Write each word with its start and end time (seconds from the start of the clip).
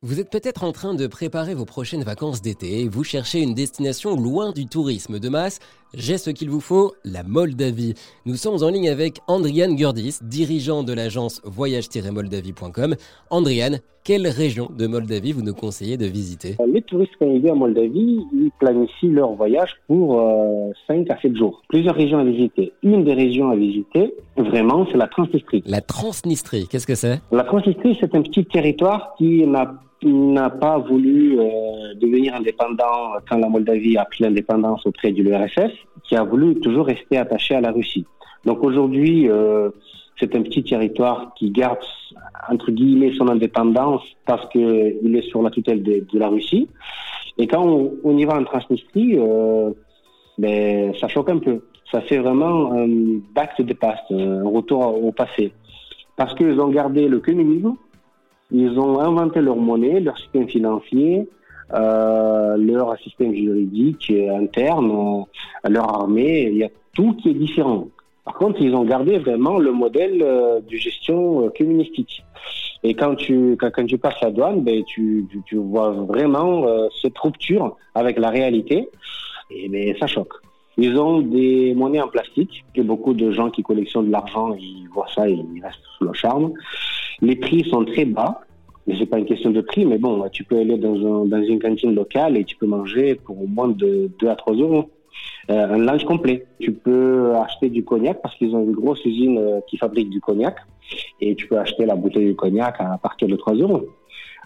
Vous 0.00 0.20
êtes 0.20 0.30
peut-être 0.30 0.62
en 0.62 0.70
train 0.70 0.94
de 0.94 1.08
préparer 1.08 1.54
vos 1.54 1.64
prochaines 1.64 2.04
vacances 2.04 2.40
d'été 2.40 2.82
et 2.82 2.88
vous 2.88 3.02
cherchez 3.02 3.42
une 3.42 3.52
destination 3.52 4.14
loin 4.14 4.52
du 4.52 4.66
tourisme 4.66 5.18
de 5.18 5.28
masse. 5.28 5.58
J'ai 5.92 6.18
ce 6.18 6.30
qu'il 6.30 6.50
vous 6.50 6.60
faut, 6.60 6.92
la 7.04 7.24
Moldavie. 7.24 7.94
Nous 8.24 8.36
sommes 8.36 8.62
en 8.62 8.68
ligne 8.68 8.90
avec 8.90 9.18
Andrian 9.26 9.74
Gurdis, 9.74 10.20
dirigeant 10.22 10.84
de 10.84 10.92
l'agence 10.92 11.42
voyage-moldavie.com. 11.44 12.94
Andrian, 13.30 13.78
quelle 14.04 14.28
région 14.28 14.70
de 14.70 14.86
Moldavie 14.86 15.32
vous 15.32 15.42
nous 15.42 15.52
conseillez 15.52 15.96
de 15.96 16.06
visiter? 16.06 16.54
Les 16.72 16.82
touristes 16.82 17.16
qui 17.18 17.40
viennent 17.40 17.54
en 17.54 17.56
Moldavie, 17.56 18.20
ils 18.32 18.52
planifient 18.60 19.10
leur 19.10 19.32
voyage 19.32 19.74
pour 19.88 20.14
5 20.86 21.10
euh, 21.10 21.12
à 21.12 21.20
7 21.20 21.36
jours. 21.36 21.60
Plusieurs 21.68 21.96
régions 21.96 22.20
à 22.20 22.24
visiter. 22.24 22.72
Une 22.84 23.02
des 23.02 23.14
régions 23.14 23.50
à 23.50 23.56
visiter, 23.56 24.14
vraiment, 24.36 24.86
c'est 24.92 24.96
la 24.96 25.08
Transnistrie. 25.08 25.64
La 25.66 25.80
Transnistrie, 25.80 26.68
qu'est-ce 26.70 26.86
que 26.86 26.94
c'est? 26.94 27.20
La 27.32 27.42
Transnistrie, 27.42 27.96
c'est 27.98 28.14
un 28.14 28.22
petit 28.22 28.44
territoire 28.44 29.16
qui 29.18 29.44
n'a 29.44 29.74
n'a 30.02 30.50
pas 30.50 30.78
voulu 30.78 31.38
euh, 31.38 31.94
devenir 31.96 32.34
indépendant 32.34 33.14
quand 33.28 33.38
la 33.38 33.48
Moldavie 33.48 33.96
a 33.96 34.04
pris 34.04 34.24
l'indépendance 34.24 34.86
auprès 34.86 35.12
de 35.12 35.22
l'URSS, 35.22 35.72
qui 36.04 36.16
a 36.16 36.22
voulu 36.22 36.54
toujours 36.60 36.86
rester 36.86 37.18
attaché 37.18 37.54
à 37.54 37.60
la 37.60 37.72
Russie. 37.72 38.06
Donc 38.44 38.62
aujourd'hui, 38.62 39.28
euh, 39.28 39.70
c'est 40.18 40.34
un 40.34 40.42
petit 40.42 40.62
territoire 40.62 41.32
qui 41.36 41.50
garde 41.50 41.78
entre 42.48 42.70
guillemets 42.70 43.12
son 43.16 43.28
indépendance 43.28 44.02
parce 44.26 44.46
que 44.50 44.94
il 45.02 45.16
est 45.16 45.28
sur 45.28 45.42
la 45.42 45.50
tutelle 45.50 45.82
de, 45.82 46.18
la 46.18 46.28
Russie. 46.28 46.68
Et 47.36 47.46
quand 47.46 47.64
on, 48.02 48.18
y 48.18 48.24
va 48.24 48.36
en 48.36 48.44
Transnistrie, 48.44 49.16
euh, 49.16 49.70
ben 50.38 50.94
ça 51.00 51.08
choque 51.08 51.30
un 51.30 51.38
peu. 51.38 51.60
Ça 51.90 52.00
fait 52.02 52.18
vraiment 52.18 52.72
un 52.72 53.20
back 53.34 53.56
to 53.56 53.62
the 53.64 53.74
past, 53.74 54.02
un 54.10 54.46
retour 54.48 55.02
au 55.02 55.12
passé, 55.12 55.52
parce 56.16 56.34
qu'ils 56.34 56.60
ont 56.60 56.68
gardé 56.68 57.08
le 57.08 57.20
communisme 57.20 57.74
ils 58.50 58.78
ont 58.78 59.00
inventé 59.00 59.40
leur 59.40 59.56
monnaie, 59.56 60.00
leur 60.00 60.16
système 60.18 60.48
financier, 60.48 61.28
euh, 61.74 62.56
leur 62.56 62.98
système 62.98 63.34
juridique 63.34 64.10
interne, 64.10 64.90
euh, 64.90 65.68
leur 65.68 65.94
armée. 65.94 66.48
Il 66.50 66.56
y 66.56 66.64
a 66.64 66.68
tout 66.94 67.14
qui 67.14 67.30
est 67.30 67.34
différent. 67.34 67.88
Par 68.24 68.34
contre, 68.34 68.60
ils 68.60 68.74
ont 68.74 68.84
gardé 68.84 69.18
vraiment 69.18 69.58
le 69.58 69.72
modèle 69.72 70.22
euh, 70.22 70.60
de 70.60 70.76
gestion 70.76 71.44
euh, 71.44 71.50
communistique. 71.56 72.24
Et 72.82 72.94
quand 72.94 73.16
tu 73.16 73.56
quand, 73.58 73.70
quand 73.70 73.84
tu 73.84 73.98
passes 73.98 74.20
la 74.22 74.30
douane, 74.30 74.62
ben 74.62 74.82
tu, 74.84 75.26
tu, 75.30 75.42
tu 75.44 75.56
vois 75.56 75.90
vraiment 75.90 76.64
cette 77.02 77.18
rupture 77.18 77.76
avec 77.94 78.18
la 78.18 78.30
réalité. 78.30 78.88
Et 79.50 79.68
ben 79.68 79.94
ça 79.98 80.06
choque. 80.06 80.34
Ils 80.76 80.96
ont 80.96 81.20
des 81.20 81.74
monnaies 81.74 82.00
en 82.00 82.06
plastique, 82.06 82.64
que 82.72 82.82
beaucoup 82.82 83.12
de 83.12 83.32
gens 83.32 83.50
qui 83.50 83.64
collectionnent 83.64 84.06
de 84.06 84.12
l'argent, 84.12 84.54
ils 84.54 84.86
voient 84.92 85.08
ça 85.12 85.28
et 85.28 85.32
ils 85.32 85.60
restent 85.60 85.82
sous 85.98 86.04
le 86.04 86.12
charme. 86.12 86.52
Les 87.20 87.36
prix 87.36 87.64
sont 87.68 87.84
très 87.84 88.04
bas. 88.04 88.40
Mais 88.86 88.94
c'est 88.98 89.06
pas 89.06 89.18
une 89.18 89.26
question 89.26 89.50
de 89.50 89.60
prix, 89.60 89.84
mais 89.84 89.98
bon, 89.98 90.26
tu 90.30 90.44
peux 90.44 90.56
aller 90.56 90.78
dans, 90.78 90.94
un, 90.94 91.26
dans 91.26 91.42
une 91.42 91.60
cantine 91.60 91.94
locale 91.94 92.38
et 92.38 92.44
tu 92.44 92.56
peux 92.56 92.64
manger 92.64 93.16
pour 93.16 93.46
moins 93.46 93.68
de 93.68 94.10
2 94.18 94.28
à 94.28 94.34
3 94.34 94.54
euros. 94.54 94.88
Euh, 95.50 95.74
un 95.74 95.78
lunch 95.78 96.04
complet. 96.04 96.46
Tu 96.58 96.72
peux 96.72 97.34
acheter 97.34 97.68
du 97.68 97.84
cognac 97.84 98.22
parce 98.22 98.34
qu'ils 98.36 98.56
ont 98.56 98.64
une 98.64 98.72
grosse 98.72 99.04
usine 99.04 99.36
euh, 99.36 99.60
qui 99.68 99.76
fabrique 99.76 100.08
du 100.08 100.20
cognac 100.20 100.56
et 101.20 101.34
tu 101.34 101.46
peux 101.48 101.58
acheter 101.58 101.84
la 101.84 101.96
bouteille 101.96 102.28
de 102.28 102.32
cognac 102.32 102.76
à 102.78 102.96
partir 102.96 103.28
de 103.28 103.36
3 103.36 103.56
euros. 103.56 103.88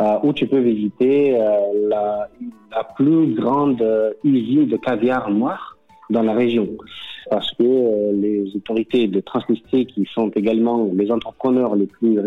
Euh, 0.00 0.18
ou 0.24 0.32
tu 0.32 0.48
peux 0.48 0.58
visiter 0.58 1.40
euh, 1.40 1.88
la, 1.88 2.28
la, 2.72 2.84
plus 2.96 3.32
grande 3.32 3.80
euh, 3.80 4.12
usine 4.24 4.66
de 4.66 4.76
caviar 4.76 5.30
noir 5.30 5.78
dans 6.10 6.22
la 6.22 6.32
région. 6.32 6.68
Parce 7.30 7.50
que 7.52 7.62
euh, 7.62 8.12
les 8.12 8.54
autorités 8.54 9.08
de 9.08 9.20
Transnistrie, 9.20 9.86
qui 9.86 10.06
sont 10.12 10.28
également 10.30 10.90
les 10.92 11.10
entrepreneurs 11.10 11.74
les 11.74 11.86
plus 11.86 12.18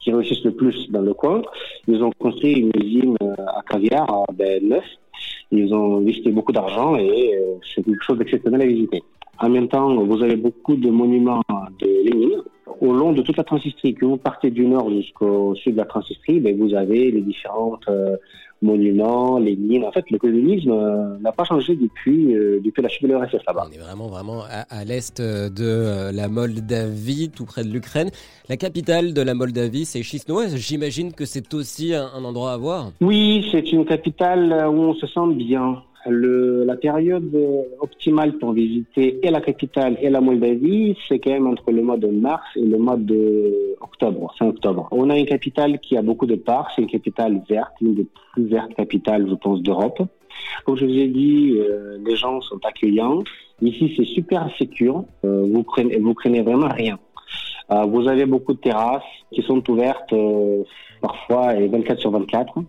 qui 0.00 0.12
réussissent 0.12 0.44
le 0.44 0.52
plus 0.52 0.90
dans 0.90 1.02
le 1.02 1.14
coin, 1.14 1.42
ils 1.86 2.02
ont 2.02 2.10
construit 2.18 2.52
une 2.54 2.72
usine 2.74 3.16
euh, 3.22 3.34
à 3.38 3.62
caviar 3.68 4.08
à 4.10 4.24
ben, 4.32 4.66
neuf. 4.68 4.84
Ils 5.50 5.72
ont 5.74 5.98
investi 5.98 6.30
beaucoup 6.30 6.52
d'argent 6.52 6.96
et 6.96 7.34
euh, 7.34 7.54
c'est 7.74 7.82
quelque 7.82 8.04
chose 8.04 8.18
d'exceptionnel 8.18 8.62
à 8.62 8.66
visiter. 8.66 9.02
En 9.40 9.48
même 9.48 9.68
temps, 9.68 9.94
vous 10.04 10.22
avez 10.22 10.36
beaucoup 10.36 10.74
de 10.74 10.90
monuments 10.90 11.42
de 11.80 11.86
Lénine. 12.04 12.42
Au 12.80 12.92
long 12.92 13.12
de 13.12 13.22
toute 13.22 13.36
la 13.36 13.44
Transnistrie, 13.44 13.94
que 13.94 14.04
vous 14.04 14.16
partez 14.16 14.50
du 14.50 14.66
nord 14.66 14.90
jusqu'au 14.90 15.54
sud 15.54 15.72
de 15.72 15.78
la 15.78 15.84
Transnistrie, 15.84 16.40
ben, 16.40 16.56
vous 16.58 16.74
avez 16.74 17.10
les 17.10 17.20
différentes 17.20 17.88
monuments, 18.62 19.38
les 19.38 19.56
mines. 19.56 19.84
En 19.84 19.92
fait, 19.92 20.10
le 20.10 20.18
communisme 20.18 20.70
euh, 20.70 21.18
n'a 21.20 21.32
pas 21.32 21.44
changé 21.44 21.76
depuis, 21.76 22.34
euh, 22.34 22.60
depuis 22.64 22.82
la 22.82 22.88
chute 22.88 23.02
de 23.04 23.08
l'URSS 23.08 23.44
là-bas. 23.46 23.68
On 23.68 23.72
est 23.72 23.78
vraiment, 23.78 24.08
vraiment 24.08 24.42
à, 24.48 24.84
l'est 24.84 25.20
euh, 25.20 25.48
de 25.48 26.14
la 26.14 26.28
Moldavie, 26.28 27.30
tout 27.30 27.44
près 27.44 27.64
de 27.64 27.68
l'Ukraine. 27.68 28.10
La 28.48 28.56
capitale 28.56 29.14
de 29.14 29.22
la 29.22 29.34
Moldavie, 29.34 29.84
c'est 29.84 30.02
Chisinau. 30.02 30.40
J'imagine 30.56 31.12
que 31.12 31.24
c'est 31.24 31.54
aussi 31.54 31.94
un 31.94 32.24
endroit 32.24 32.52
à 32.52 32.56
voir. 32.56 32.90
Oui, 33.00 33.46
c'est 33.52 33.72
une 33.72 33.84
capitale 33.84 34.66
où 34.68 34.80
on 34.80 34.94
se 34.94 35.06
sent 35.06 35.34
bien. 35.34 35.82
La 36.10 36.76
période 36.76 37.36
optimale 37.80 38.38
pour 38.38 38.52
visiter 38.52 39.20
et 39.22 39.30
la 39.30 39.40
capitale 39.40 39.96
et 40.00 40.08
la 40.08 40.20
Moldavie, 40.20 40.96
c'est 41.06 41.18
quand 41.18 41.30
même 41.30 41.46
entre 41.46 41.70
le 41.70 41.82
mois 41.82 41.96
de 41.96 42.08
mars 42.08 42.44
et 42.56 42.64
le 42.64 42.78
mois 42.78 42.96
de 42.96 43.76
octobre, 43.80 44.32
fin 44.38 44.46
octobre. 44.46 44.88
On 44.90 45.10
a 45.10 45.18
une 45.18 45.26
capitale 45.26 45.78
qui 45.80 45.96
a 45.96 46.02
beaucoup 46.02 46.26
de 46.26 46.36
parcs, 46.36 46.72
c'est 46.74 46.82
une 46.82 46.88
capitale 46.88 47.42
verte, 47.48 47.72
une 47.80 47.94
des 47.94 48.06
plus 48.32 48.46
vertes 48.46 48.74
capitales, 48.74 49.26
je 49.28 49.34
pense, 49.34 49.60
d'Europe. 49.62 50.00
Comme 50.64 50.76
je 50.76 50.84
vous 50.84 50.98
ai 50.98 51.08
dit, 51.08 51.56
euh, 51.58 51.98
les 52.04 52.16
gens 52.16 52.40
sont 52.40 52.60
accueillants. 52.64 53.22
Ici, 53.62 53.92
c'est 53.96 54.04
super 54.04 54.48
sécure. 54.56 55.04
Euh, 55.24 55.46
vous 55.52 55.62
prenez, 55.62 55.98
vous 55.98 56.14
prenez 56.14 56.42
vraiment 56.42 56.68
rien. 56.68 56.98
Euh, 57.70 57.84
vous 57.84 58.08
avez 58.08 58.24
beaucoup 58.24 58.54
de 58.54 58.58
terrasses 58.58 59.02
qui 59.32 59.42
sont 59.42 59.68
ouvertes 59.70 60.14
parfois 61.00 61.54
et 61.54 61.68
24 61.68 62.00
sur 62.00 62.10
24. 62.10 62.60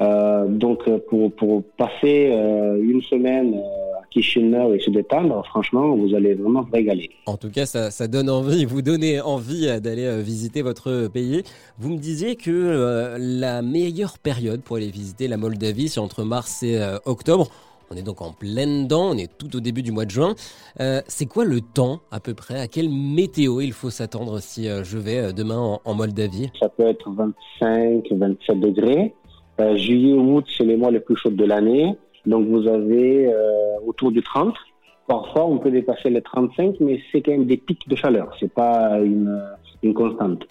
Euh, 0.00 0.46
donc 0.48 0.88
pour, 1.08 1.32
pour 1.32 1.62
passer 1.76 2.30
euh, 2.32 2.76
une 2.82 3.00
semaine 3.02 3.54
euh, 3.54 4.00
à 4.00 4.02
Chisinau 4.10 4.74
et 4.74 4.80
se 4.80 4.90
détendre, 4.90 5.44
franchement, 5.46 5.94
vous 5.94 6.14
allez 6.14 6.34
vraiment 6.34 6.62
vous 6.62 6.72
régaler. 6.72 7.10
En 7.26 7.36
tout 7.36 7.50
cas, 7.50 7.64
ça, 7.66 7.90
ça 7.90 8.08
donne 8.08 8.28
envie, 8.28 8.64
vous 8.64 8.82
donnez 8.82 9.20
envie 9.20 9.66
d'aller 9.80 10.20
visiter 10.22 10.62
votre 10.62 11.08
pays. 11.08 11.42
Vous 11.78 11.90
me 11.90 11.98
disiez 11.98 12.34
que 12.36 13.16
la 13.18 13.62
meilleure 13.62 14.18
période 14.18 14.62
pour 14.62 14.76
aller 14.76 14.90
visiter 14.90 15.28
la 15.28 15.36
Moldavie, 15.36 15.88
c'est 15.88 16.00
entre 16.00 16.24
mars 16.24 16.62
et 16.62 16.78
octobre. 17.04 17.48
On 17.90 17.96
est 17.96 18.02
donc 18.02 18.22
en 18.22 18.32
pleine 18.32 18.88
dent, 18.88 19.10
on 19.10 19.18
est 19.18 19.30
tout 19.38 19.54
au 19.54 19.60
début 19.60 19.82
du 19.82 19.92
mois 19.92 20.06
de 20.06 20.10
juin. 20.10 20.34
Euh, 20.80 21.00
c'est 21.06 21.26
quoi 21.26 21.44
le 21.44 21.60
temps 21.60 22.00
à 22.10 22.18
peu 22.18 22.34
près? 22.34 22.58
À 22.58 22.66
quelle 22.66 22.88
météo 22.88 23.60
il 23.60 23.72
faut 23.72 23.90
s'attendre 23.90 24.40
si 24.40 24.66
je 24.66 24.98
vais 24.98 25.32
demain 25.32 25.58
en, 25.58 25.80
en, 25.84 25.94
Moldavie? 25.94 26.50
Ça 26.58 26.68
peut 26.70 26.88
être 26.88 27.10
25, 27.10 28.04
27 28.10 28.60
degrés. 28.60 29.14
Euh, 29.60 29.76
juillet, 29.76 30.14
août, 30.14 30.44
c'est 30.56 30.64
les 30.64 30.76
mois 30.76 30.90
les 30.90 31.00
plus 31.00 31.16
chauds 31.16 31.30
de 31.30 31.44
l'année. 31.44 31.96
Donc 32.26 32.46
vous 32.48 32.66
avez 32.66 33.26
euh, 33.26 33.76
autour 33.86 34.10
du 34.10 34.22
30. 34.22 34.54
Parfois, 35.06 35.46
on 35.46 35.58
peut 35.58 35.70
dépasser 35.70 36.10
les 36.10 36.22
35, 36.22 36.76
mais 36.80 37.00
c'est 37.12 37.20
quand 37.20 37.32
même 37.32 37.44
des 37.46 37.58
pics 37.58 37.86
de 37.88 37.94
chaleur. 37.94 38.34
C'est 38.40 38.52
pas 38.52 38.98
une, 39.00 39.40
une 39.82 39.94
constante. 39.94 40.44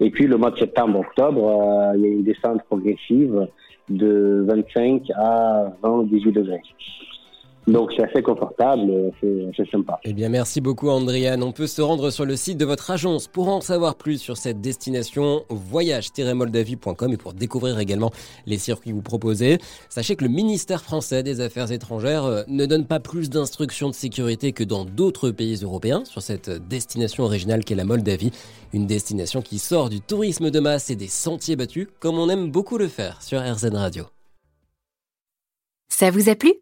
Et 0.00 0.10
puis 0.10 0.26
le 0.26 0.36
mois 0.36 0.50
de 0.50 0.58
septembre, 0.58 1.00
octobre, 1.00 1.46
euh, 1.46 1.96
il 1.96 2.02
y 2.02 2.06
a 2.06 2.08
une 2.08 2.24
descente 2.24 2.62
progressive 2.64 3.46
de 3.88 4.44
25 4.48 5.02
à 5.16 5.72
20, 5.82 6.04
18 6.04 6.32
degrés. 6.32 6.62
Donc 7.68 7.92
c'est 7.96 8.02
assez 8.02 8.22
confortable, 8.22 9.12
c'est 9.20 9.70
sympa. 9.70 10.00
Eh 10.04 10.12
bien 10.12 10.28
merci 10.28 10.60
beaucoup 10.60 10.88
Andrian. 10.88 11.40
On 11.42 11.52
peut 11.52 11.68
se 11.68 11.80
rendre 11.80 12.10
sur 12.10 12.24
le 12.24 12.34
site 12.34 12.58
de 12.58 12.64
votre 12.64 12.90
agence 12.90 13.28
pour 13.28 13.48
en 13.48 13.60
savoir 13.60 13.94
plus 13.94 14.18
sur 14.18 14.36
cette 14.36 14.60
destination 14.60 15.44
voyage-moldavie.com 15.48 17.12
et 17.12 17.16
pour 17.16 17.34
découvrir 17.34 17.78
également 17.78 18.10
les 18.46 18.58
circuits 18.58 18.90
que 18.90 18.96
vous 18.96 19.02
proposez. 19.02 19.58
Sachez 19.88 20.16
que 20.16 20.24
le 20.24 20.30
ministère 20.30 20.82
français 20.82 21.22
des 21.22 21.40
Affaires 21.40 21.70
étrangères 21.70 22.24
euh, 22.24 22.42
ne 22.48 22.66
donne 22.66 22.86
pas 22.86 22.98
plus 22.98 23.30
d'instructions 23.30 23.88
de 23.88 23.94
sécurité 23.94 24.52
que 24.52 24.64
dans 24.64 24.84
d'autres 24.84 25.30
pays 25.30 25.60
européens 25.62 26.04
sur 26.04 26.20
cette 26.20 26.50
destination 26.50 27.24
originale 27.24 27.64
qu'est 27.64 27.76
la 27.76 27.84
Moldavie. 27.84 28.32
Une 28.72 28.86
destination 28.86 29.40
qui 29.40 29.58
sort 29.58 29.88
du 29.88 30.00
tourisme 30.00 30.50
de 30.50 30.58
masse 30.58 30.90
et 30.90 30.96
des 30.96 31.06
sentiers 31.06 31.54
battus 31.54 31.86
comme 32.00 32.18
on 32.18 32.28
aime 32.28 32.50
beaucoup 32.50 32.78
le 32.78 32.88
faire 32.88 33.22
sur 33.22 33.40
RZN 33.40 33.76
Radio. 33.76 34.04
Ça 35.88 36.10
vous 36.10 36.28
a 36.28 36.34
plu? 36.34 36.61